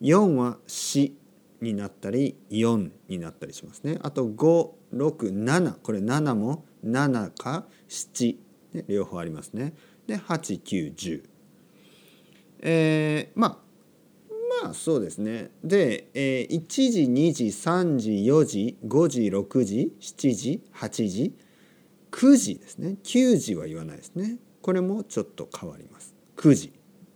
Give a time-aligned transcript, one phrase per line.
[0.00, 1.12] 4は4
[1.60, 3.98] になったり4になったりしますね。
[4.02, 8.36] あと567これ7も7か7、
[8.74, 9.74] ね、両方ありますね。
[10.06, 11.24] で8910
[12.66, 13.58] えー、まあ
[14.62, 15.50] まあそうですね。
[15.62, 21.34] で、えー、1時2時3時4時5時6時7時8時
[22.10, 22.96] 9時ですね。
[23.02, 24.38] 9時は言わないですね。
[24.64, 26.14] これもちょっと変わります。
[26.38, 26.72] 9時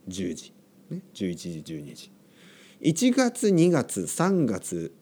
[0.06, 0.52] 10時、
[0.90, 2.12] ね、11時12時。
[2.82, 4.92] 1月2月3月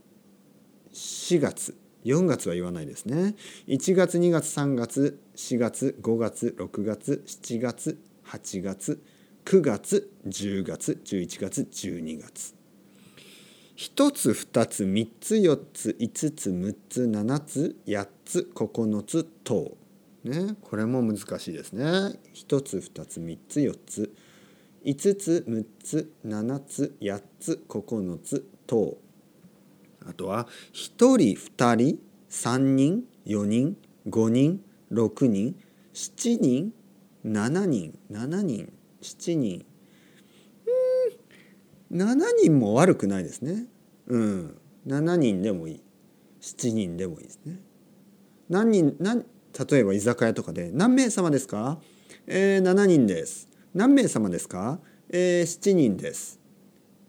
[0.92, 1.77] 4月。
[2.05, 3.34] 4月は言わないですね。
[3.66, 9.03] 1月2月3月4月5月6月7月8月
[9.44, 12.55] 9月10月11月12月。
[13.77, 19.77] 1つ2つ3つ4つ5つ6つ7つ8つ9つ等
[20.28, 20.56] ね。
[20.60, 21.84] これも難しいですね。
[21.84, 24.14] 1つ2つ3つ4つ。
[24.84, 28.97] 5つ6つ7つ8つ9つ等
[30.06, 31.98] あとは1人2人
[32.31, 33.76] 3人4人
[34.09, 35.56] 5人6人
[35.92, 36.72] 7人
[37.25, 38.72] 7人7人
[39.03, 39.66] 7人。
[41.91, 43.66] うん7人も悪くないですね。
[44.08, 44.58] うん。
[44.87, 45.82] 7人でもいい。
[46.41, 47.60] 7人でもいいですね。
[48.48, 49.25] 何人何
[49.71, 51.81] 例えば居酒屋とかで「何名様ですか?」
[52.27, 54.81] えー「7人です」「何名様ですか?」
[55.11, 56.41] えー「7人です」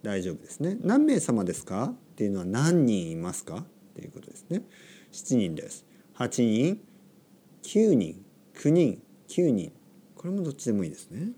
[0.04, 0.78] 大丈夫ですね。
[0.82, 1.86] 何名様ですか？
[1.86, 3.58] っていうのは何人いますか？
[3.58, 3.66] っ
[3.96, 4.62] ていうことですね。
[5.12, 5.86] 7人です。
[6.16, 6.82] 8人
[7.64, 9.72] ？9人？9人？9人？
[10.16, 11.32] これもどっちでもいいですね。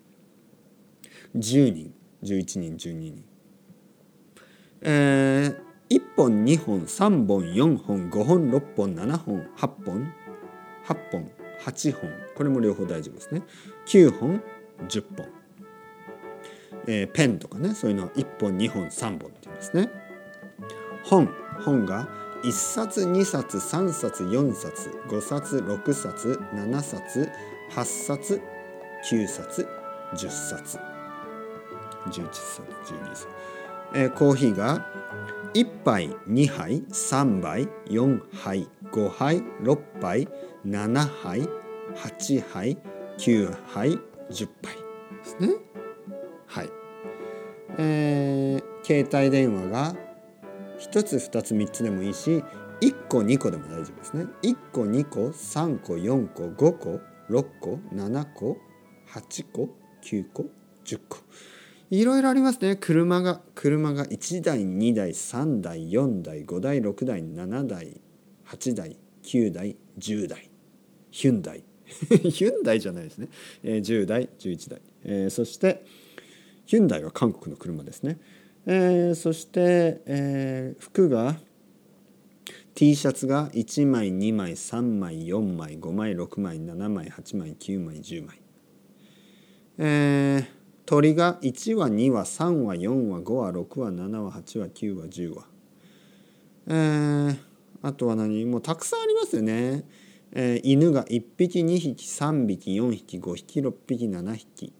[1.36, 3.24] 10人？11人？12人？
[4.81, 10.14] えー、1本2本3本4本5本6本7本8本。
[10.89, 11.31] 8本
[11.63, 13.41] 8本これも両方大丈夫ですね。
[13.85, 14.41] 9本
[14.88, 15.27] 10本、
[16.88, 19.89] えー、ペンとかねそういうのは1本2本3本って言いますね。
[21.03, 21.29] 本
[21.63, 22.07] 本が
[22.44, 27.29] 1冊2冊3冊4冊5冊6冊7冊
[27.72, 28.41] 8冊
[29.09, 29.67] 9冊
[30.16, 30.79] 10冊。
[32.07, 33.28] 11冊12冊、
[33.94, 34.85] えー、コーヒーが
[35.53, 40.27] 1杯2杯3杯4杯5杯6杯
[40.66, 41.41] 7杯
[41.95, 42.78] 8杯
[43.17, 43.89] 9杯
[44.29, 45.49] 10杯ですね。
[46.45, 46.69] はい。
[47.78, 49.95] えー、携帯電話が
[50.79, 52.44] 1つ2つ3つでもいいし
[52.81, 54.25] 1個2個でも大丈夫ですね。
[54.44, 56.99] 1個2個3個4個5個
[57.29, 58.57] 6個7個
[59.11, 59.69] 8個
[60.03, 60.45] 9個
[60.85, 61.17] 10個。
[61.89, 62.75] いろいろありますね。
[62.75, 68.01] 車が車が1台2台3台4台5台6台7台
[68.47, 70.49] 8台9台10台
[71.11, 71.63] ヒュンダイ。
[72.29, 73.29] ヒュンダイじゃないですね、
[73.63, 75.83] えー、10台11台、えー、そして
[76.66, 78.19] ヒュンダイは韓国の車ですね、
[78.66, 81.39] えー、そして、えー、服が
[82.75, 88.41] T シャツが1枚2枚3枚4枚5枚6枚7枚8枚9枚10枚、
[89.79, 90.59] えー、
[90.90, 95.46] 鳥が1は2は3は4は5は6は7は8は9は10は、
[96.66, 97.38] えー、
[97.84, 98.44] あとは何？
[98.46, 99.86] もうたくさんありますよね。
[100.32, 104.74] えー、犬が1匹2匹3匹4匹5匹6匹7匹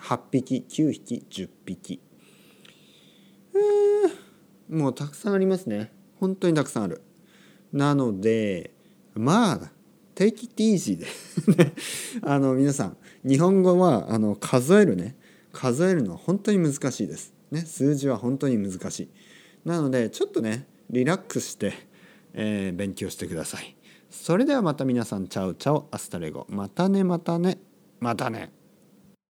[0.00, 2.00] 8匹9匹10匹、
[3.54, 5.92] えー、もうたくさんありますね。
[6.18, 7.00] 本当にたくさんある。
[7.72, 8.72] なので
[9.14, 9.70] まあ
[10.14, 11.06] take it easy で
[12.22, 15.16] あの皆さん日本語はあの数えるね。
[15.52, 19.08] 数えるのは本当に難しいです、ね、数字は本当に難しい。
[19.64, 21.74] なのでちょっとねリラックスして、
[22.32, 23.76] えー、勉強してください。
[24.10, 26.46] それではまた皆さんチャウチャウアスタレゴ。
[26.48, 27.58] またねまたね。
[28.00, 28.61] またね。